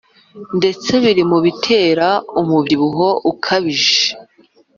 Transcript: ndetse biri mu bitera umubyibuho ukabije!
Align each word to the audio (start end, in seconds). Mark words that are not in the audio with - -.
ndetse 0.57 0.89
biri 1.03 1.23
mu 1.31 1.37
bitera 1.45 2.07
umubyibuho 2.41 3.07
ukabije! 3.31 3.99